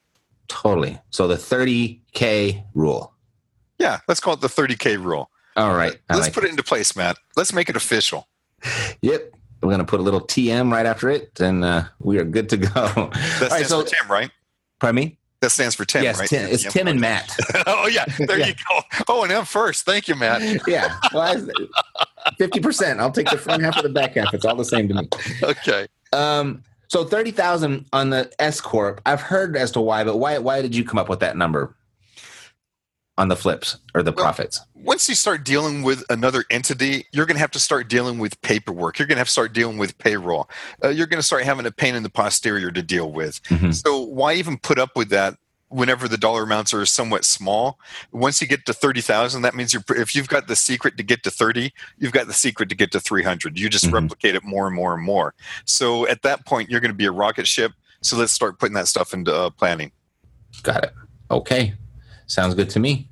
Totally. 0.48 0.98
So 1.10 1.26
the 1.26 1.36
30K 1.36 2.64
rule. 2.74 3.14
Yeah, 3.78 4.00
let's 4.06 4.20
call 4.20 4.34
it 4.34 4.40
the 4.40 4.48
30K 4.48 5.02
rule. 5.02 5.30
All 5.56 5.74
right. 5.74 5.98
Let's 6.08 6.22
like 6.22 6.32
put 6.32 6.44
it 6.44 6.50
into 6.50 6.62
place, 6.62 6.96
Matt. 6.96 7.18
Let's 7.36 7.52
make 7.52 7.68
it 7.68 7.76
official. 7.76 8.28
Yep. 9.02 9.34
We're 9.62 9.68
going 9.68 9.78
to 9.78 9.84
put 9.84 10.00
a 10.00 10.02
little 10.02 10.20
TM 10.20 10.72
right 10.72 10.86
after 10.86 11.08
it, 11.08 11.40
and 11.40 11.64
uh, 11.64 11.84
we 12.00 12.18
are 12.18 12.24
good 12.24 12.48
to 12.50 12.56
go. 12.56 12.70
That 13.12 13.50
stands 13.50 13.52
right, 13.52 13.66
so, 13.66 13.82
for 13.82 13.88
Tim, 13.88 14.10
right? 14.10 14.30
Pardon 14.80 14.96
me? 14.96 15.18
That 15.40 15.50
stands 15.50 15.74
for 15.74 15.84
Tim, 15.84 16.04
yes, 16.04 16.20
right? 16.20 16.28
Tim, 16.28 16.48
it's 16.48 16.64
Tim 16.72 16.86
and 16.86 17.00
Matt. 17.00 17.36
oh, 17.66 17.88
yeah. 17.88 18.04
There 18.18 18.38
yeah. 18.38 18.46
you 18.46 18.54
go. 18.54 18.80
Oh, 19.08 19.24
and 19.24 19.32
I'm 19.32 19.44
first. 19.44 19.84
Thank 19.84 20.06
you, 20.06 20.14
Matt. 20.14 20.40
yeah. 20.68 20.96
Well, 21.12 21.34
50%. 22.40 22.98
I'll 23.00 23.10
take 23.10 23.28
the 23.28 23.38
front 23.38 23.62
half 23.62 23.76
or 23.76 23.82
the 23.82 23.88
back 23.88 24.14
half. 24.14 24.32
It's 24.32 24.44
all 24.44 24.54
the 24.54 24.64
same 24.64 24.86
to 24.88 24.94
me. 24.94 25.08
Okay. 25.42 25.88
Um, 26.12 26.62
so 26.86 27.04
30,000 27.04 27.86
on 27.92 28.10
the 28.10 28.30
S 28.38 28.60
Corp. 28.60 29.00
I've 29.04 29.20
heard 29.20 29.56
as 29.56 29.72
to 29.72 29.80
why, 29.80 30.04
but 30.04 30.18
why, 30.18 30.38
why 30.38 30.62
did 30.62 30.76
you 30.76 30.84
come 30.84 30.98
up 30.98 31.08
with 31.08 31.20
that 31.20 31.36
number? 31.36 31.74
On 33.18 33.28
the 33.28 33.36
flips 33.36 33.78
or 33.94 34.02
the 34.02 34.10
Well, 34.12 34.24
profits. 34.24 34.60
once 34.74 35.08
you 35.08 35.14
start 35.14 35.44
dealing 35.44 35.82
with 35.82 36.02
another 36.08 36.44
entity, 36.50 37.06
you're 37.12 37.26
going 37.26 37.36
to 37.36 37.40
have 37.40 37.50
to 37.52 37.58
start 37.60 37.88
dealing 37.88 38.18
with 38.18 38.40
paperwork. 38.42 38.98
You're 38.98 39.06
going 39.06 39.16
to 39.16 39.20
have 39.20 39.26
to 39.28 39.32
start 39.32 39.52
dealing 39.52 39.76
with 39.78 39.96
payroll. 39.98 40.48
Uh, 40.82 40.88
you're 40.88 41.06
going 41.06 41.20
to 41.20 41.26
start 41.26 41.44
having 41.44 41.66
a 41.66 41.70
pain 41.70 41.94
in 41.94 42.02
the 42.02 42.10
posterior 42.10 42.70
to 42.70 42.82
deal 42.82 43.12
with. 43.12 43.42
Mhm. 43.44 43.74
So 43.74 44.00
why 44.00 44.34
even 44.34 44.58
put 44.58 44.78
up 44.78 44.96
with 44.96 45.10
that? 45.10 45.36
Whenever 45.68 46.06
the 46.06 46.18
dollar 46.18 46.42
amounts 46.42 46.74
are 46.74 46.84
somewhat 46.84 47.24
small, 47.24 47.78
once 48.12 48.42
you 48.42 48.46
get 48.46 48.66
to 48.66 48.74
thirty 48.74 49.00
thousand, 49.00 49.40
that 49.40 49.54
means 49.54 49.72
you're. 49.72 49.82
If 49.88 50.14
you've 50.14 50.28
got 50.28 50.46
the 50.46 50.54
secret 50.54 50.98
to 50.98 51.02
get 51.02 51.22
to 51.22 51.30
thirty, 51.30 51.72
you've 51.96 52.12
got 52.12 52.26
the 52.26 52.34
secret 52.34 52.68
to 52.68 52.74
get 52.74 52.92
to 52.92 53.00
three 53.00 53.22
hundred. 53.22 53.58
You 53.58 53.70
just 53.70 53.86
Mhm. 53.86 53.94
replicate 53.94 54.34
it 54.34 54.44
more 54.44 54.66
and 54.66 54.76
more 54.76 54.92
and 54.92 55.02
more. 55.02 55.34
So 55.64 56.06
at 56.08 56.20
that 56.24 56.44
point, 56.44 56.68
you're 56.68 56.80
going 56.80 56.90
to 56.90 56.94
be 56.96 57.06
a 57.06 57.10
rocket 57.10 57.46
ship. 57.46 57.72
So 58.02 58.18
let's 58.18 58.32
start 58.34 58.58
putting 58.58 58.74
that 58.74 58.86
stuff 58.86 59.14
into 59.14 59.34
uh, 59.34 59.48
planning. 59.48 59.92
Got 60.62 60.84
it. 60.84 60.92
Okay. 61.30 61.72
Sounds 62.32 62.54
good 62.54 62.70
to 62.70 62.80
me. 62.80 63.08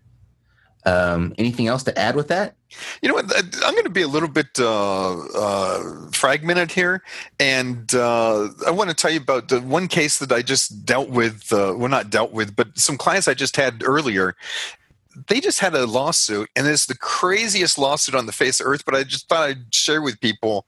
Um, 0.87 1.35
anything 1.37 1.67
else 1.67 1.83
to 1.83 1.99
add 1.99 2.17
with 2.17 2.29
that? 2.29 2.55
You 3.03 3.09
know 3.11 3.15
what? 3.15 3.27
I- 3.37 3.67
I'm 3.67 3.75
going 3.75 3.85
to 3.85 3.91
be 3.91 4.01
a 4.01 4.09
little 4.09 4.31
bit 4.31 4.47
uh, 4.59 5.19
uh, 5.37 6.11
fragmented 6.13 6.71
here, 6.73 7.03
and 7.39 7.95
uh, 7.95 8.49
I 8.67 8.71
want 8.71 8.89
to 8.89 8.97
tell 8.97 9.11
you 9.11 9.21
about 9.21 9.49
the 9.49 9.61
one 9.61 9.89
case 9.89 10.19
that 10.21 10.33
I 10.33 10.41
just 10.41 10.87
dealt 10.87 11.11
with. 11.11 11.53
Uh, 11.53 11.75
well, 11.77 11.89
not 11.91 12.09
dealt 12.09 12.33
with, 12.33 12.57
but 12.57 12.79
some 12.79 12.97
clients 12.97 13.29
I 13.29 13.35
just 13.35 13.57
had 13.57 13.83
earlier. 13.85 14.35
They 15.27 15.41
just 15.41 15.59
had 15.61 15.75
a 15.75 15.85
lawsuit, 15.85 16.49
and 16.57 16.67
it's 16.67 16.87
the 16.87 16.97
craziest 16.97 17.77
lawsuit 17.77 18.15
on 18.15 18.25
the 18.25 18.33
face 18.33 18.59
of 18.59 18.67
earth. 18.67 18.87
But 18.87 18.95
I 18.95 19.03
just 19.05 19.29
thought 19.29 19.43
I'd 19.51 19.75
share 19.75 20.01
with 20.01 20.19
people 20.19 20.65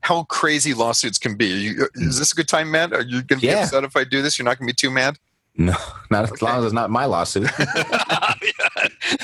how 0.00 0.22
crazy 0.24 0.72
lawsuits 0.72 1.18
can 1.18 1.36
be. 1.36 1.52
Are 1.52 1.56
you, 1.56 1.88
is 1.96 2.18
this 2.18 2.32
a 2.32 2.34
good 2.34 2.48
time, 2.48 2.70
Matt? 2.70 2.94
Are 2.94 3.02
you 3.02 3.22
going 3.22 3.38
to 3.40 3.46
be 3.46 3.48
Yeah. 3.48 3.64
upset 3.64 3.84
if 3.84 3.96
I 3.96 4.04
do 4.04 4.22
this? 4.22 4.38
You're 4.38 4.44
not 4.46 4.58
going 4.58 4.66
to 4.66 4.72
be 4.72 4.76
too 4.76 4.90
mad. 4.90 5.18
No, 5.58 5.74
not 6.10 6.24
as 6.32 6.40
long 6.40 6.58
as 6.60 6.64
it's 6.64 6.72
not 6.72 6.88
my 6.90 7.04
lawsuit. 7.04 7.44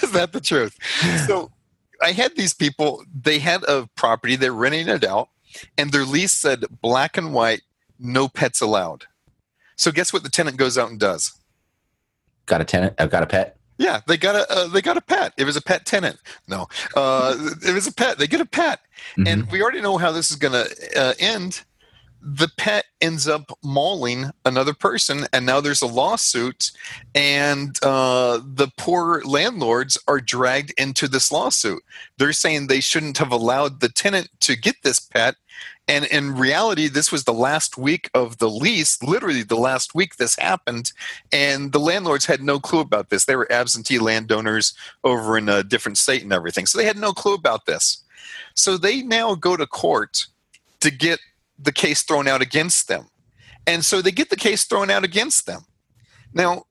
Is 0.02 0.12
that 0.12 0.30
the 0.32 0.40
truth? 0.42 0.76
So 1.26 1.50
I 2.02 2.12
had 2.12 2.36
these 2.36 2.52
people, 2.52 3.02
they 3.14 3.38
had 3.38 3.62
a 3.64 3.88
property, 3.96 4.36
they're 4.36 4.52
renting 4.52 4.88
it 4.88 5.04
out, 5.04 5.30
and 5.78 5.90
their 5.90 6.04
lease 6.04 6.32
said 6.32 6.64
black 6.82 7.16
and 7.16 7.32
white, 7.32 7.62
no 7.98 8.28
pets 8.28 8.60
allowed. 8.60 9.06
So 9.76 9.90
guess 9.90 10.12
what 10.12 10.22
the 10.22 10.28
tenant 10.28 10.56
goes 10.58 10.76
out 10.76 10.90
and 10.90 11.00
does? 11.00 11.32
got 12.46 12.60
a 12.60 12.64
tenant. 12.64 12.94
I've 12.98 13.10
got 13.10 13.22
a 13.22 13.26
pet. 13.26 13.56
Yeah, 13.78 14.00
they 14.06 14.16
got 14.16 14.34
a 14.34 14.50
uh, 14.50 14.66
they 14.68 14.80
got 14.82 14.96
a 14.96 15.00
pet. 15.02 15.32
It 15.36 15.44
was 15.44 15.56
a 15.56 15.62
pet 15.62 15.86
tenant. 15.86 16.18
No, 16.48 16.66
uh, 16.96 17.36
it 17.64 17.72
was 17.74 17.86
a 17.86 17.92
pet. 17.92 18.18
They 18.18 18.26
get 18.26 18.40
a 18.40 18.46
pet, 18.46 18.80
Mhm. 19.16 19.28
and 19.28 19.50
we 19.52 19.62
already 19.62 19.80
know 19.80 19.98
how 19.98 20.10
this 20.12 20.30
is 20.30 20.36
going 20.36 20.52
to 20.52 20.98
uh, 21.00 21.14
end. 21.18 21.62
The 22.20 22.48
pet 22.56 22.84
ends 23.00 23.28
up 23.28 23.56
mauling 23.62 24.30
another 24.44 24.74
person, 24.74 25.26
and 25.32 25.46
now 25.46 25.60
there's 25.60 25.82
a 25.82 25.86
lawsuit, 25.86 26.72
and 27.14 27.76
uh, 27.82 28.40
the 28.44 28.68
poor 28.76 29.22
landlords 29.24 29.98
are 30.08 30.20
dragged 30.20 30.72
into 30.76 31.06
this 31.06 31.30
lawsuit. 31.30 31.82
They're 32.16 32.32
saying 32.32 32.66
they 32.66 32.80
shouldn't 32.80 33.18
have 33.18 33.30
allowed 33.30 33.80
the 33.80 33.88
tenant 33.88 34.28
to 34.40 34.56
get 34.56 34.76
this 34.82 34.98
pet. 34.98 35.36
And 35.88 36.04
in 36.06 36.36
reality, 36.36 36.86
this 36.86 37.10
was 37.10 37.24
the 37.24 37.32
last 37.32 37.78
week 37.78 38.10
of 38.12 38.38
the 38.38 38.50
lease, 38.50 39.02
literally 39.02 39.42
the 39.42 39.56
last 39.56 39.94
week 39.94 40.16
this 40.16 40.36
happened. 40.36 40.92
And 41.32 41.72
the 41.72 41.80
landlords 41.80 42.26
had 42.26 42.42
no 42.42 42.60
clue 42.60 42.80
about 42.80 43.08
this. 43.08 43.24
They 43.24 43.36
were 43.36 43.50
absentee 43.50 43.98
landowners 43.98 44.74
over 45.02 45.38
in 45.38 45.48
a 45.48 45.62
different 45.62 45.96
state 45.96 46.22
and 46.22 46.32
everything. 46.32 46.66
So 46.66 46.76
they 46.76 46.84
had 46.84 46.98
no 46.98 47.12
clue 47.12 47.34
about 47.34 47.64
this. 47.64 48.02
So 48.54 48.76
they 48.76 49.00
now 49.00 49.34
go 49.34 49.56
to 49.56 49.66
court 49.66 50.26
to 50.80 50.90
get 50.90 51.20
the 51.58 51.72
case 51.72 52.02
thrown 52.02 52.28
out 52.28 52.42
against 52.42 52.88
them. 52.88 53.08
And 53.66 53.84
so 53.84 54.00
they 54.00 54.12
get 54.12 54.30
the 54.30 54.36
case 54.36 54.64
thrown 54.64 54.90
out 54.90 55.04
against 55.04 55.46
them. 55.46 55.62
Now, 56.32 56.64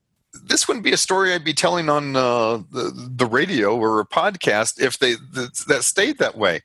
this 0.44 0.68
wouldn't 0.68 0.84
be 0.84 0.94
a 0.94 0.98
story 0.98 1.34
I'd 1.34 1.44
be 1.44 1.54
telling 1.54 1.90
on 1.90 2.16
uh, 2.16 2.58
the, 2.72 3.10
the 3.16 3.26
radio 3.26 3.76
or 3.76 4.00
a 4.00 4.06
podcast 4.06 4.82
if 4.82 5.00
they 5.00 5.16
th- 5.16 5.66
that 5.68 5.84
stayed 5.84 6.18
that 6.20 6.38
way. 6.38 6.62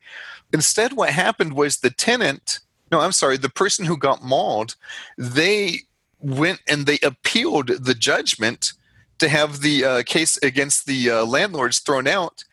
Instead, 0.53 0.95
what 0.95 1.11
happened 1.11 1.55
was 1.55 1.79
the 1.79 1.91
tenant, 1.91 2.61
no, 2.91 3.01
I'm 3.01 3.13
sorry, 3.13 3.37
the 3.39 3.49
person 3.49 3.87
who 3.87 3.97
got 3.97 4.23
mauled, 4.23 4.77
they 5.17 5.81
went 6.21 6.61
and 6.69 6.87
they 6.87 6.99
appealed 7.03 7.69
the 7.69 7.95
judgment 7.95 8.73
to 9.19 9.29
have 9.29 9.61
the 9.61 9.85
uh, 9.85 10.03
case 10.05 10.39
against 10.43 10.87
the 10.87 11.11
uh, 11.11 11.25
landlords 11.25 11.79
thrown 11.79 12.07
out. 12.07 12.45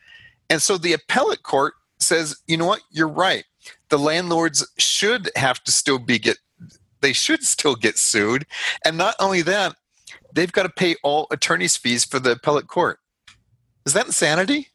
And 0.48 0.62
so 0.62 0.78
the 0.78 0.92
appellate 0.92 1.42
court 1.42 1.74
says, 1.98 2.36
you 2.46 2.56
know 2.56 2.66
what, 2.66 2.80
you're 2.90 3.08
right. 3.08 3.44
The 3.88 3.98
landlords 3.98 4.66
should 4.78 5.30
have 5.36 5.62
to 5.64 5.72
still 5.72 5.98
be 5.98 6.18
get 6.18 6.38
they 7.00 7.12
should 7.12 7.42
still 7.42 7.76
get 7.76 7.96
sued. 7.96 8.46
And 8.84 8.98
not 8.98 9.14
only 9.18 9.42
that, 9.42 9.74
they've 10.34 10.52
got 10.52 10.64
to 10.64 10.68
pay 10.68 10.96
all 11.02 11.26
attorney's 11.30 11.76
fees 11.76 12.04
for 12.04 12.18
the 12.18 12.32
appellate 12.32 12.66
court. 12.66 12.98
Is 13.86 13.94
that 13.94 14.06
insanity? 14.06 14.68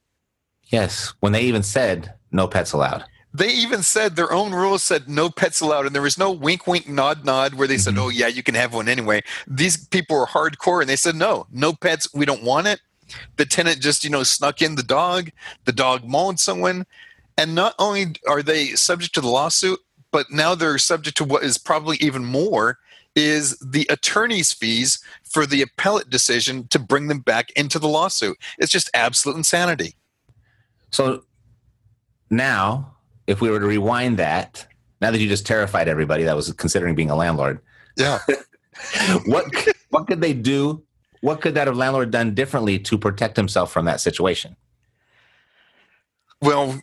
Yes. 0.69 1.13
When 1.19 1.33
they 1.33 1.43
even 1.43 1.61
said 1.61 2.13
no 2.31 2.47
pets 2.47 2.73
allowed. 2.73 3.05
They 3.33 3.49
even 3.49 3.83
said 3.83 4.15
their 4.15 4.31
own 4.31 4.53
rules 4.53 4.81
said 4.81 5.09
no 5.09 5.29
pets 5.29 5.59
allowed, 5.59 5.85
and 5.85 5.93
there 5.93 6.01
was 6.01 6.17
no 6.17 6.31
wink, 6.31 6.67
wink, 6.67 6.87
nod, 6.87 7.25
nod 7.25 7.53
where 7.55 7.67
they 7.67 7.77
said, 7.77 7.95
Mhm. 7.95 7.99
"Oh 7.99 8.09
yeah, 8.09 8.27
you 8.27 8.41
can 8.41 8.55
have 8.55 8.73
one 8.73 8.87
anyway." 8.87 9.23
These 9.45 9.87
people 9.87 10.17
are 10.17 10.25
hardcore, 10.25 10.79
and 10.79 10.89
they 10.89 10.95
said, 10.95 11.15
"No, 11.15 11.45
no 11.51 11.73
pets. 11.73 12.07
We 12.13 12.25
don't 12.25 12.43
want 12.43 12.67
it." 12.67 12.79
The 13.35 13.45
tenant 13.45 13.81
just 13.81 14.05
you 14.05 14.09
know 14.09 14.23
snuck 14.23 14.61
in 14.61 14.75
the 14.75 14.83
dog. 14.83 15.31
The 15.65 15.73
dog 15.73 16.05
mauled 16.05 16.39
someone, 16.39 16.85
and 17.37 17.55
not 17.55 17.75
only 17.79 18.15
are 18.27 18.41
they 18.43 18.67
subject 18.69 19.13
to 19.15 19.21
the 19.21 19.27
lawsuit, 19.27 19.79
but 20.11 20.31
now 20.31 20.55
they're 20.55 20.77
subject 20.77 21.17
to 21.17 21.23
what 21.23 21.43
is 21.43 21.57
probably 21.57 21.97
even 21.97 22.23
more 22.23 22.79
is 23.15 23.57
the 23.59 23.87
attorney's 23.89 24.51
fees 24.51 24.99
for 25.23 25.45
the 25.45 25.61
appellate 25.61 26.09
decision 26.09 26.67
to 26.67 26.79
bring 26.79 27.07
them 27.07 27.19
back 27.19 27.51
into 27.51 27.79
the 27.79 27.87
lawsuit. 27.87 28.37
It's 28.57 28.71
just 28.71 28.89
absolute 28.93 29.37
insanity. 29.37 29.95
So 30.91 31.23
now, 32.29 32.93
if 33.27 33.41
we 33.41 33.49
were 33.49 33.59
to 33.59 33.65
rewind 33.65 34.17
that, 34.17 34.67
now 35.01 35.11
that 35.11 35.19
you 35.19 35.27
just 35.27 35.45
terrified 35.45 35.87
everybody 35.87 36.23
that 36.23 36.35
was 36.35 36.51
considering 36.53 36.95
being 36.95 37.09
a 37.09 37.15
landlord, 37.15 37.59
Yeah. 37.97 38.19
what 39.25 39.45
what 39.89 40.07
could 40.07 40.21
they 40.21 40.33
do? 40.33 40.83
What 41.21 41.41
could 41.41 41.55
that 41.55 41.67
have 41.67 41.77
landlord 41.77 42.11
done 42.11 42.35
differently 42.35 42.77
to 42.79 42.97
protect 42.97 43.37
himself 43.37 43.71
from 43.71 43.85
that 43.85 44.01
situation? 44.01 44.55
Well, 46.41 46.79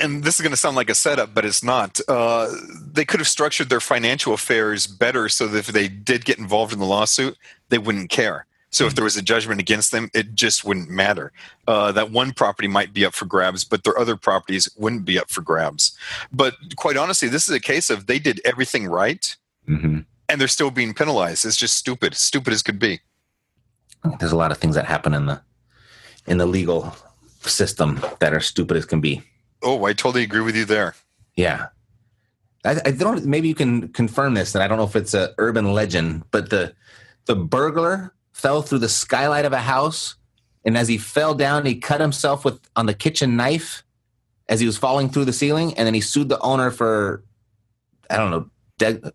and 0.00 0.22
this 0.22 0.36
is 0.36 0.40
going 0.40 0.52
to 0.52 0.56
sound 0.56 0.76
like 0.76 0.90
a 0.90 0.94
setup, 0.94 1.34
but 1.34 1.44
it's 1.44 1.64
not. 1.64 2.00
Uh, 2.06 2.54
they 2.92 3.04
could 3.04 3.18
have 3.18 3.26
structured 3.28 3.68
their 3.68 3.80
financial 3.80 4.34
affairs 4.34 4.86
better 4.86 5.28
so 5.28 5.48
that 5.48 5.58
if 5.58 5.66
they 5.68 5.88
did 5.88 6.24
get 6.24 6.38
involved 6.38 6.72
in 6.72 6.78
the 6.78 6.84
lawsuit, 6.86 7.36
they 7.70 7.78
wouldn't 7.78 8.10
care. 8.10 8.46
So 8.70 8.86
if 8.86 8.96
there 8.96 9.04
was 9.04 9.16
a 9.16 9.22
judgment 9.22 9.60
against 9.60 9.92
them, 9.92 10.10
it 10.14 10.34
just 10.34 10.64
wouldn't 10.64 10.90
matter. 10.90 11.30
Uh, 11.68 11.92
that 11.92 12.10
one 12.10 12.32
property 12.32 12.66
might 12.66 12.92
be 12.92 13.04
up 13.04 13.14
for 13.14 13.24
grabs, 13.24 13.62
but 13.62 13.84
their 13.84 13.96
other 13.96 14.16
properties 14.16 14.68
wouldn't 14.76 15.04
be 15.04 15.16
up 15.16 15.30
for 15.30 15.42
grabs. 15.42 15.96
But 16.32 16.54
quite 16.74 16.96
honestly, 16.96 17.28
this 17.28 17.48
is 17.48 17.54
a 17.54 17.60
case 17.60 17.88
of 17.88 18.06
they 18.06 18.18
did 18.18 18.40
everything 18.44 18.86
right 18.86 19.34
Mm-hmm. 19.68 20.00
and 20.28 20.40
they're 20.40 20.48
still 20.48 20.70
being 20.70 20.92
penalized. 20.92 21.46
It's 21.46 21.56
just 21.56 21.76
stupid, 21.76 22.14
stupid 22.14 22.52
as 22.52 22.62
could 22.62 22.78
be. 22.78 23.00
There's 24.18 24.32
a 24.32 24.36
lot 24.36 24.50
of 24.52 24.58
things 24.58 24.74
that 24.74 24.84
happen 24.84 25.14
in 25.14 25.24
the 25.26 25.40
in 26.26 26.36
the 26.38 26.44
legal 26.46 26.94
system 27.48 28.00
that 28.20 28.32
are 28.34 28.40
stupid 28.40 28.76
as 28.76 28.84
can 28.84 29.00
be. 29.00 29.22
Oh, 29.62 29.84
I 29.84 29.92
totally 29.92 30.22
agree 30.22 30.40
with 30.40 30.56
you 30.56 30.64
there. 30.64 30.94
Yeah. 31.36 31.66
I, 32.64 32.80
I 32.84 32.90
don't. 32.90 33.24
Maybe 33.24 33.48
you 33.48 33.54
can 33.54 33.88
confirm 33.88 34.34
this, 34.34 34.54
and 34.54 34.62
I 34.62 34.68
don't 34.68 34.78
know 34.78 34.84
if 34.84 34.96
it's 34.96 35.14
a 35.14 35.34
urban 35.38 35.72
legend, 35.72 36.24
but 36.30 36.50
the 36.50 36.74
the 37.26 37.36
burglar 37.36 38.14
fell 38.32 38.62
through 38.62 38.78
the 38.78 38.88
skylight 38.88 39.44
of 39.44 39.52
a 39.52 39.60
house, 39.60 40.16
and 40.64 40.76
as 40.76 40.88
he 40.88 40.98
fell 40.98 41.34
down, 41.34 41.66
he 41.66 41.76
cut 41.76 42.00
himself 42.00 42.44
with 42.44 42.60
on 42.76 42.86
the 42.86 42.94
kitchen 42.94 43.36
knife 43.36 43.84
as 44.48 44.60
he 44.60 44.66
was 44.66 44.76
falling 44.76 45.08
through 45.08 45.26
the 45.26 45.32
ceiling, 45.32 45.74
and 45.74 45.86
then 45.86 45.94
he 45.94 46.00
sued 46.00 46.28
the 46.28 46.40
owner 46.40 46.70
for 46.70 47.22
I 48.08 48.16
don't 48.16 48.30
know 48.30 48.50
de- 48.78 49.12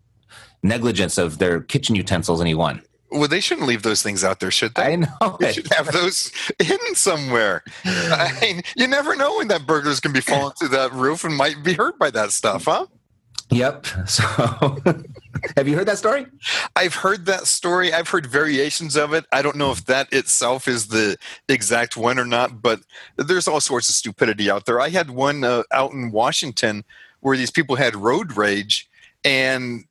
negligence 0.63 1.17
of 1.17 1.37
their 1.37 1.61
kitchen 1.61 1.95
utensils, 1.95 2.39
and 2.39 2.47
he 2.47 2.55
won. 2.55 2.81
Well, 3.11 3.27
they 3.27 3.39
shouldn't 3.39 3.67
leave 3.67 3.81
those 3.81 4.03
things 4.03 4.23
out 4.23 4.39
there, 4.39 4.51
should 4.51 4.75
they? 4.75 4.93
I 4.93 4.95
know. 4.97 5.07
They 5.39 5.53
should 5.53 5.71
have 5.73 5.91
those 5.91 6.31
hidden 6.59 6.95
somewhere. 6.95 7.63
I 7.85 8.37
mean, 8.41 8.61
you 8.75 8.87
never 8.87 9.15
know 9.15 9.37
when 9.37 9.47
that 9.47 9.65
burglar's 9.65 9.99
going 9.99 10.13
to 10.13 10.21
be 10.21 10.21
falling 10.21 10.53
through 10.53 10.69
that 10.69 10.91
roof 10.93 11.23
and 11.23 11.35
might 11.35 11.63
be 11.63 11.73
hurt 11.73 11.97
by 11.97 12.11
that 12.11 12.31
stuff, 12.31 12.65
huh? 12.65 12.85
Yep. 13.49 13.87
So, 14.05 14.23
have 15.55 15.67
you 15.67 15.75
heard 15.75 15.87
that 15.87 15.97
story? 15.97 16.25
I've 16.75 16.95
heard 16.95 17.25
that 17.27 17.47
story. 17.47 17.93
I've 17.93 18.09
heard 18.09 18.25
variations 18.25 18.97
of 18.97 19.13
it. 19.13 19.25
I 19.31 19.41
don't 19.41 19.55
know 19.55 19.71
if 19.71 19.85
that 19.85 20.11
itself 20.11 20.67
is 20.67 20.87
the 20.87 21.17
exact 21.47 21.95
one 21.95 22.19
or 22.19 22.25
not, 22.25 22.61
but 22.61 22.81
there's 23.15 23.47
all 23.47 23.61
sorts 23.61 23.87
of 23.87 23.95
stupidity 23.95 24.49
out 24.51 24.65
there. 24.65 24.81
I 24.81 24.89
had 24.89 25.11
one 25.11 25.43
uh, 25.43 25.63
out 25.71 25.93
in 25.93 26.11
Washington 26.11 26.83
where 27.21 27.37
these 27.37 27.51
people 27.51 27.75
had 27.75 27.95
road 27.95 28.35
rage 28.35 28.89
and 29.23 29.85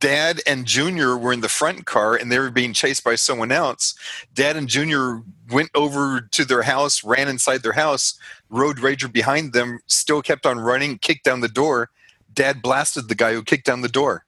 dad 0.00 0.40
and 0.46 0.66
junior 0.66 1.16
were 1.16 1.32
in 1.32 1.40
the 1.40 1.48
front 1.48 1.86
car 1.86 2.14
and 2.14 2.30
they 2.30 2.38
were 2.38 2.50
being 2.50 2.72
chased 2.72 3.02
by 3.04 3.14
someone 3.14 3.50
else 3.52 3.94
dad 4.34 4.56
and 4.56 4.68
junior 4.68 5.22
went 5.50 5.70
over 5.74 6.20
to 6.30 6.44
their 6.44 6.62
house 6.62 7.02
ran 7.04 7.28
inside 7.28 7.62
their 7.62 7.72
house 7.72 8.18
road 8.50 8.78
rager 8.78 9.10
behind 9.10 9.52
them 9.52 9.78
still 9.86 10.20
kept 10.20 10.44
on 10.46 10.58
running 10.58 10.98
kicked 10.98 11.24
down 11.24 11.40
the 11.40 11.48
door 11.48 11.90
dad 12.34 12.60
blasted 12.60 13.08
the 13.08 13.14
guy 13.14 13.32
who 13.32 13.42
kicked 13.42 13.64
down 13.64 13.80
the 13.80 13.88
door 13.88 14.24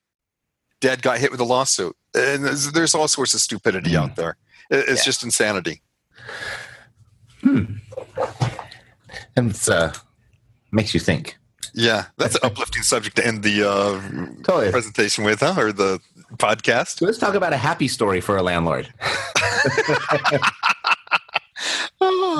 dad 0.80 1.02
got 1.02 1.18
hit 1.18 1.30
with 1.30 1.40
a 1.40 1.44
lawsuit 1.44 1.96
and 2.14 2.44
there's, 2.44 2.73
there's 2.73 2.94
all 2.94 3.08
sorts 3.08 3.35
of 3.35 3.40
stupidity 3.40 3.90
Mm. 3.90 3.96
out 4.02 4.16
there 4.16 4.37
it's 4.70 5.00
Yeah. 5.02 5.04
just 5.04 5.23
insanity 5.25 5.82
Hmm. 7.42 7.64
And 9.37 9.50
it's 9.50 9.68
uh 9.68 9.92
makes 10.73 10.94
you 10.94 11.00
think. 11.00 11.37
Yeah, 11.76 12.06
that's 12.16 12.35
an 12.37 12.40
uplifting 12.42 12.83
subject 12.83 13.16
to 13.16 13.26
end 13.26 13.42
the 13.42 13.62
uh, 13.68 14.00
Totally. 14.42 14.71
presentation 14.71 15.25
with, 15.25 15.40
huh? 15.40 15.54
Or 15.59 15.73
the 15.73 16.00
podcast. 16.37 17.02
Let's 17.02 17.18
talk 17.18 17.35
about 17.35 17.52
a 17.52 17.59
happy 17.59 17.87
story 17.87 18.23
for 18.23 18.37
a 18.38 18.42
landlord. 18.42 18.92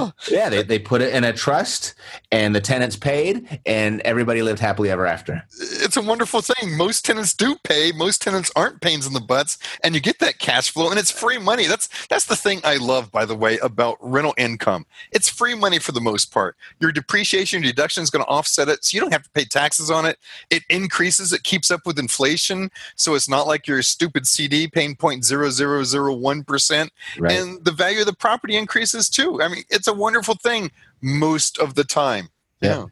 Oh, 0.07 0.13
Yeah, 0.31 0.49
they, 0.49 0.63
they 0.63 0.79
put 0.79 1.03
it 1.03 1.15
in 1.15 1.25
a 1.25 1.33
trust 1.33 1.95
and 2.31 2.55
the 2.55 2.61
tenants 2.61 2.97
paid 2.97 3.61
and 3.67 4.01
everybody 4.03 4.43
lived 4.43 4.61
happily 4.61 4.91
ever 4.91 5.07
after. 5.07 5.43
it's 5.59 5.97
a 5.97 6.03
wonderful 6.03 6.41
thing. 6.41 6.77
Most 6.77 7.05
tenants 7.05 7.35
do 7.35 7.57
pay. 7.65 7.93
Most 7.93 8.23
tenants 8.23 8.51
aren't 8.57 8.81
pains 8.81 9.07
in 9.07 9.13
the 9.13 9.21
butts, 9.21 9.59
and 9.83 9.95
you 9.95 10.01
get 10.01 10.19
that 10.21 10.39
cash 10.39 10.71
flow, 10.71 10.91
and 10.91 10.99
it's 10.99 11.11
free 11.11 11.39
money. 11.39 11.67
That's 11.67 11.89
that's 12.07 12.27
the 12.27 12.37
thing 12.37 12.61
I 12.65 12.77
love, 12.77 13.11
by 13.11 13.25
the 13.25 13.35
way, 13.35 13.59
about 13.59 13.97
rental 14.01 14.35
income. 14.37 14.87
It's 15.13 15.29
free 15.29 15.55
money 15.55 15.79
for 15.79 15.93
the 15.93 16.01
most 16.01 16.33
part. 16.33 16.57
Your 16.81 16.93
depreciation 16.93 17.63
deduction 17.63 18.03
is 18.03 18.11
going 18.11 18.25
to 18.25 18.29
offset 18.31 18.69
it, 18.69 18.85
so 18.85 18.95
you 18.97 19.01
don't 19.01 19.13
have 19.13 19.23
to 19.25 19.31
pay 19.31 19.45
taxes 19.45 19.91
on 19.91 20.07
it. 20.07 20.19
It 20.51 20.63
increases. 20.69 21.33
It 21.33 21.43
keeps 21.43 21.71
up 21.71 21.87
with 21.87 21.99
inflation, 21.99 22.71
so 22.95 23.15
it's 23.15 23.29
not 23.29 23.47
like 23.47 23.67
your 23.67 23.83
stupid 23.83 24.27
CD 24.27 24.69
paying 24.69 24.97
0.0001 24.97 26.47
percent. 26.47 26.93
Right. 27.19 27.33
And 27.33 27.65
the 27.65 27.73
value 27.73 28.01
of 28.01 28.07
the 28.07 28.15
property 28.15 28.57
increases 28.57 29.09
too. 29.09 29.41
I 29.43 29.49
mean, 29.49 29.65
it's 29.71 29.89
a 29.89 29.95
wonderful 29.97 30.35
thing 30.37 30.71
most 31.03 31.59
of 31.59 31.75
the 31.75 31.85
time. 31.85 32.29
Yeah. 32.61 32.87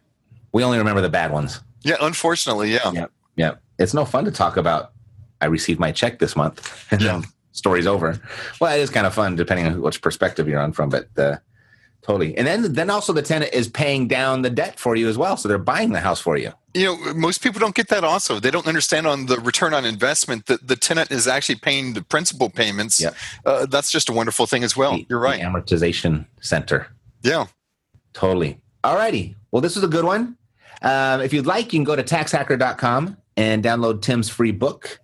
we 0.53 0.63
only 0.65 0.79
remember 0.79 1.01
the 1.01 1.09
bad 1.09 1.33
ones. 1.33 1.61
Yeah, 1.83 1.97
unfortunately, 2.01 2.73
yeah. 2.73 2.91
Yeah. 2.93 3.07
Yeah. 3.37 3.55
It's 3.79 3.95
no 3.95 4.05
fun 4.05 4.25
to 4.27 4.31
talk 4.31 4.57
about 4.57 4.93
I 5.41 5.47
received 5.47 5.81
my 5.81 5.93
check 5.93 6.19
this 6.19 6.37
month 6.37 6.87
and 6.91 7.01
Yeah. 7.01 7.13
then 7.21 7.25
story's 7.53 7.87
over. 7.87 8.21
Well, 8.61 8.75
it 8.77 8.81
is 8.81 8.91
kind 8.91 9.07
of 9.07 9.15
fun 9.15 9.37
depending 9.37 9.67
on 9.67 9.81
which 9.83 10.01
perspective 10.03 10.49
you're 10.49 10.61
on 10.61 10.73
from, 10.73 10.89
but 10.91 11.09
uh, 11.19 11.37
totally. 12.05 12.37
And 12.39 12.47
then 12.47 12.73
then 12.73 12.91
also 12.91 13.13
the 13.13 13.23
tenant 13.23 13.53
is 13.53 13.69
paying 13.69 14.07
down 14.07 14.43
the 14.43 14.51
debt 14.51 14.79
for 14.79 14.95
you 14.95 15.09
as 15.09 15.19
well. 15.19 15.37
So 15.37 15.49
they're 15.49 15.59
buying 15.59 15.91
the 15.93 16.01
house 16.01 16.21
for 16.21 16.37
you. 16.37 16.53
You 16.75 16.87
know, 16.87 17.15
most 17.15 17.41
people 17.43 17.61
don't 17.61 17.75
get 17.75 17.89
that 17.89 18.05
also. 18.05 18.41
They 18.41 18.51
don't 18.51 18.67
understand 18.67 19.07
on 19.07 19.27
the 19.27 19.39
return 19.41 19.75
on 19.75 19.85
investment 19.85 20.47
that 20.47 20.67
the 20.67 20.77
tenant 20.77 21.11
is 21.11 21.27
actually 21.29 21.57
paying 21.57 21.95
the 21.95 22.03
principal 22.03 22.51
payments. 22.51 23.01
Yeah. 23.01 23.11
Uh, 23.47 23.67
that's 23.67 23.91
just 23.91 24.09
a 24.09 24.13
wonderful 24.13 24.47
thing 24.47 24.65
as 24.65 24.77
well. 24.77 24.93
The- 24.97 25.07
You're 25.09 25.21
right. 25.21 25.41
Amortization 25.41 26.27
center. 26.41 26.89
Yeah. 27.23 27.47
Totally. 28.13 28.61
All 28.83 28.97
righty. 28.97 29.35
Well, 29.51 29.61
this 29.63 29.75
was 29.77 29.85
a 29.85 29.89
good 29.89 30.05
one. 30.05 30.37
Um, 30.83 31.21
if 31.23 31.33
you'd 31.33 31.47
like, 31.47 31.67
you 31.73 31.79
can 31.79 31.85
go 31.85 31.97
to 31.97 32.03
taxhacker.com 32.03 33.17
and 33.37 33.65
download 33.65 34.03
Tim's 34.03 34.29
free 34.29 34.53
book. 34.53 35.01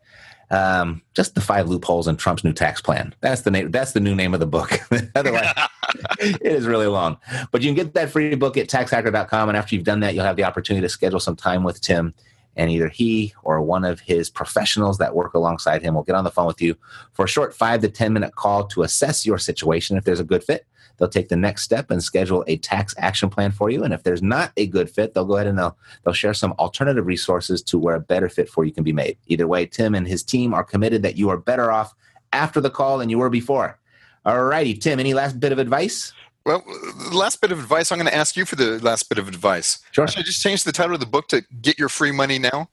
Um, 0.51 1.03
just 1.15 1.37
the 1.37 1.41
five 1.41 1.69
loopholes 1.69 2.09
in 2.09 2.17
Trump's 2.17 2.43
new 2.43 2.53
tax 2.53 2.81
plan. 2.81 3.15
That's 3.21 3.43
the 3.43 3.53
name. 3.53 3.71
That's 3.71 3.93
the 3.93 4.01
new 4.01 4.15
name 4.15 4.35
of 4.35 4.41
the 4.41 4.47
book. 4.47 4.81
Otherwise, 5.15 5.53
it 6.19 6.43
is 6.43 6.67
really 6.67 6.89
long. 6.89 7.19
But 7.53 7.63
you 7.63 7.69
can 7.69 7.77
get 7.77 7.95
that 7.95 8.11
free 8.11 8.35
book 8.35 8.57
at 8.57 8.69
taxhacker.com, 8.69 9.49
and 9.49 9.57
after 9.57 9.75
you've 9.75 9.85
done 9.85 10.01
that, 10.01 10.15
you'll 10.15 10.25
have 10.25 10.37
the 10.37 10.45
opportunity 10.45 10.85
to 10.85 10.89
schedule 10.89 11.21
some 11.21 11.37
time 11.37 11.63
with 11.63 11.81
Tim, 11.81 12.15
and 12.57 12.71
either 12.71 12.89
he 12.89 13.33
or 13.43 13.63
one 13.63 13.85
of 13.85 14.01
his 14.01 14.29
professionals 14.29 14.99
that 14.99 15.15
work 15.15 15.35
alongside 15.35 15.83
him 15.83 15.95
will 15.95 16.03
get 16.03 16.15
on 16.15 16.25
the 16.25 16.31
phone 16.31 16.47
with 16.47 16.61
you 16.61 16.77
for 17.13 17.25
a 17.25 17.29
short 17.29 17.55
five 17.55 17.81
to 17.81 17.89
ten 17.89 18.13
minute 18.13 18.35
call 18.35 18.67
to 18.67 18.83
assess 18.83 19.25
your 19.25 19.39
situation. 19.39 19.97
If 19.97 20.05
there's 20.05 20.21
a 20.21 20.25
good 20.25 20.45
fit, 20.45 20.67
they'll 20.97 21.09
take 21.09 21.29
the 21.29 21.37
next 21.37 21.63
step 21.63 21.91
and 21.91 22.03
schedule 22.03 22.45
a 22.47 22.57
tax 22.59 22.95
action 22.99 23.31
plan 23.31 23.51
for 23.53 23.71
you. 23.71 23.83
And 23.85 23.95
if 23.95 24.03
there's 24.03 24.23
not 24.23 24.53
a 24.57 24.67
good 24.67 24.91
fit, 24.91 25.15
they'll 25.15 25.25
go 25.25 25.37
ahead 25.37 25.47
and 25.47 25.59
they'll 25.59 25.77
they'll 26.05 26.15
share 26.15 26.35
some 26.35 26.53
alternative 26.59 27.07
resources 27.07 27.63
to 27.63 27.79
where 27.79 27.97
a 27.97 28.01
better 28.01 28.29
fit 28.29 28.49
for 28.49 28.65
you 28.65 28.73
can 28.73 28.85
be 28.85 28.93
made. 28.93 29.17
Either 29.27 29.47
way, 29.47 29.67
Tim 29.67 29.95
and 29.95 30.07
his 30.07 30.23
team 30.23 30.53
are 30.53 30.65
committed 30.65 31.03
that 31.03 31.17
you 31.17 31.31
are 31.31 31.37
better 31.37 31.71
off 31.71 31.95
after 32.33 32.61
the 32.61 32.71
call 32.71 32.99
than 32.99 33.09
you 33.09 33.19
were 33.19 33.31
before. 33.31 33.79
All 34.25 34.45
righty, 34.45 34.75
Tim, 34.75 35.01
any 35.01 35.15
last 35.15 35.41
bit 35.41 35.53
of 35.53 35.59
advice? 35.59 36.13
Well, 36.47 36.65
the 37.11 37.17
last 37.17 37.41
bit 37.41 37.53
of 37.53 37.59
advice, 37.59 37.93
I'm 37.93 37.99
going 37.99 38.11
to 38.11 38.17
ask 38.17 38.37
you 38.37 38.45
for 38.45 38.57
the 38.57 38.79
last 38.81 39.09
bit 39.09 39.19
of 39.19 39.29
advice. 39.29 39.79
Sure. 39.93 40.09
Should 40.09 40.21
I 40.21 40.23
just 40.23 40.43
change 40.43 40.65
the 40.65 40.73
title 40.73 40.95
of 40.95 41.01
the 41.01 41.07
book 41.07 41.29
to 41.29 41.43
Get 41.61 41.79
Your 41.79 41.89
Free 41.89 42.13
Money 42.13 42.39
Now? 42.39 42.69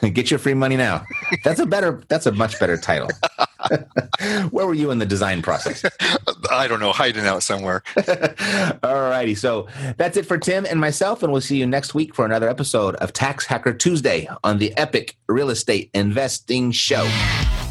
Get 0.12 0.30
your 0.30 0.38
free 0.38 0.54
money 0.54 0.76
now. 0.76 1.04
That's 1.44 1.60
a 1.60 1.66
better 1.66 2.02
that's 2.08 2.26
a 2.26 2.32
much 2.32 2.58
better 2.60 2.76
title. 2.76 3.10
Where 4.50 4.66
were 4.66 4.74
you 4.74 4.90
in 4.90 4.98
the 4.98 5.06
design 5.06 5.42
process? 5.42 5.84
I 6.50 6.68
don't 6.68 6.80
know, 6.80 6.92
hiding 6.92 7.26
out 7.26 7.42
somewhere. 7.42 7.82
All 8.82 8.94
righty. 8.94 9.34
So 9.34 9.66
that's 9.96 10.16
it 10.16 10.26
for 10.26 10.38
Tim 10.38 10.66
and 10.66 10.80
myself, 10.80 11.22
and 11.22 11.32
we'll 11.32 11.40
see 11.40 11.58
you 11.58 11.66
next 11.66 11.94
week 11.94 12.14
for 12.14 12.24
another 12.24 12.48
episode 12.48 12.94
of 12.96 13.12
Tax 13.12 13.46
Hacker 13.46 13.74
Tuesday 13.74 14.28
on 14.44 14.58
the 14.58 14.76
Epic 14.76 15.16
Real 15.26 15.50
Estate 15.50 15.90
Investing 15.94 16.70
Show. 16.70 17.08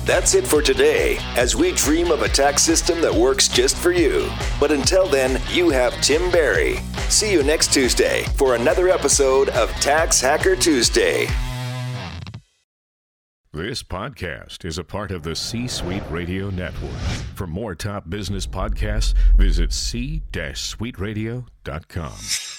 That's 0.07 0.33
it 0.35 0.47
for 0.47 0.61
today, 0.61 1.17
as 1.35 1.53
we 1.53 1.73
dream 1.73 2.11
of 2.11 2.21
a 2.21 2.29
tax 2.29 2.63
system 2.63 3.01
that 3.01 3.13
works 3.13 3.49
just 3.49 3.75
for 3.75 3.91
you. 3.91 4.29
But 4.57 4.71
until 4.71 5.05
then, 5.05 5.41
you 5.51 5.69
have 5.69 5.91
Tim 5.99 6.31
Barry. 6.31 6.77
See 7.09 7.29
you 7.29 7.43
next 7.43 7.73
Tuesday 7.73 8.23
for 8.37 8.55
another 8.55 8.87
episode 8.87 9.49
of 9.49 9.69
Tax 9.81 10.21
Hacker 10.21 10.55
Tuesday. 10.55 11.27
This 13.51 13.83
podcast 13.83 14.63
is 14.63 14.77
a 14.77 14.83
part 14.85 15.11
of 15.11 15.23
the 15.23 15.35
C 15.35 15.67
Suite 15.67 16.03
Radio 16.09 16.49
Network. 16.51 17.01
For 17.35 17.45
more 17.45 17.75
top 17.75 18.09
business 18.09 18.47
podcasts, 18.47 19.13
visit 19.35 19.73
c-suiteradio.com. 19.73 22.56